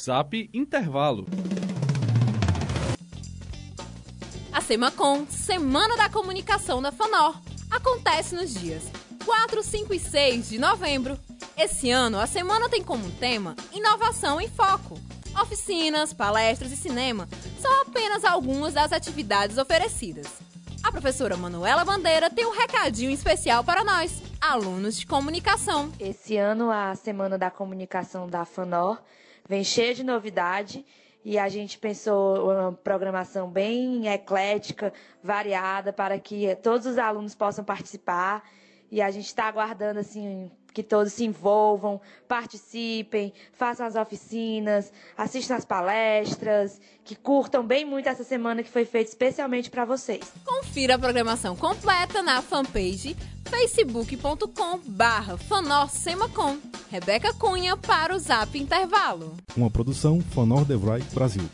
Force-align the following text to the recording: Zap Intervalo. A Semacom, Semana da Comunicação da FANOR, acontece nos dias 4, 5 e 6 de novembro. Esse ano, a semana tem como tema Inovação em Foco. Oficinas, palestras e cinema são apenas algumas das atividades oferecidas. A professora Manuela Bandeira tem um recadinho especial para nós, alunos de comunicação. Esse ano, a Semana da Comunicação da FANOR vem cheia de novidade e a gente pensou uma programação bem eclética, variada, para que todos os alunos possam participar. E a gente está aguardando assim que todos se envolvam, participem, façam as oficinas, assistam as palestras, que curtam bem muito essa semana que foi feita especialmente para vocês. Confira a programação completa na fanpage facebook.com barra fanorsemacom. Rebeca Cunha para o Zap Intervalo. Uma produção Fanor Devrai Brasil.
Zap 0.00 0.50
Intervalo. 0.54 1.26
A 4.52 4.60
Semacom, 4.60 5.26
Semana 5.28 5.96
da 5.96 6.08
Comunicação 6.08 6.80
da 6.80 6.90
FANOR, 6.90 7.40
acontece 7.70 8.34
nos 8.34 8.54
dias 8.54 8.84
4, 9.24 9.62
5 9.62 9.94
e 9.94 9.98
6 9.98 10.48
de 10.50 10.58
novembro. 10.58 11.18
Esse 11.56 11.90
ano, 11.90 12.18
a 12.18 12.26
semana 12.26 12.68
tem 12.68 12.82
como 12.82 13.10
tema 13.12 13.54
Inovação 13.72 14.40
em 14.40 14.48
Foco. 14.48 14.98
Oficinas, 15.40 16.12
palestras 16.12 16.72
e 16.72 16.76
cinema 16.76 17.28
são 17.58 17.82
apenas 17.82 18.24
algumas 18.24 18.74
das 18.74 18.92
atividades 18.92 19.58
oferecidas. 19.58 20.26
A 20.82 20.90
professora 20.90 21.36
Manuela 21.36 21.84
Bandeira 21.84 22.28
tem 22.28 22.46
um 22.46 22.52
recadinho 22.52 23.10
especial 23.10 23.62
para 23.64 23.84
nós, 23.84 24.22
alunos 24.42 24.98
de 24.98 25.06
comunicação. 25.06 25.92
Esse 26.00 26.36
ano, 26.36 26.68
a 26.68 26.96
Semana 26.96 27.38
da 27.38 27.48
Comunicação 27.48 28.28
da 28.28 28.44
FANOR 28.44 29.00
vem 29.48 29.62
cheia 29.62 29.94
de 29.94 30.02
novidade 30.02 30.84
e 31.24 31.38
a 31.38 31.48
gente 31.48 31.78
pensou 31.78 32.50
uma 32.50 32.72
programação 32.72 33.48
bem 33.48 34.08
eclética, 34.08 34.92
variada, 35.22 35.92
para 35.92 36.18
que 36.18 36.56
todos 36.56 36.88
os 36.88 36.98
alunos 36.98 37.36
possam 37.36 37.64
participar. 37.64 38.42
E 38.90 39.00
a 39.00 39.12
gente 39.12 39.26
está 39.26 39.44
aguardando 39.44 40.00
assim 40.00 40.50
que 40.74 40.82
todos 40.82 41.12
se 41.12 41.24
envolvam, 41.24 42.00
participem, 42.26 43.32
façam 43.52 43.86
as 43.86 43.94
oficinas, 43.94 44.92
assistam 45.16 45.54
as 45.54 45.64
palestras, 45.64 46.80
que 47.04 47.14
curtam 47.14 47.64
bem 47.64 47.84
muito 47.84 48.08
essa 48.08 48.24
semana 48.24 48.62
que 48.62 48.70
foi 48.70 48.84
feita 48.84 49.08
especialmente 49.08 49.70
para 49.70 49.84
vocês. 49.84 50.32
Confira 50.44 50.96
a 50.96 50.98
programação 50.98 51.54
completa 51.54 52.22
na 52.22 52.42
fanpage 52.42 53.16
facebook.com 53.52 54.80
barra 54.86 55.36
fanorsemacom. 55.36 56.56
Rebeca 56.90 57.34
Cunha 57.34 57.76
para 57.76 58.14
o 58.14 58.18
Zap 58.18 58.58
Intervalo. 58.58 59.36
Uma 59.54 59.70
produção 59.70 60.22
Fanor 60.32 60.64
Devrai 60.64 61.02
Brasil. 61.12 61.44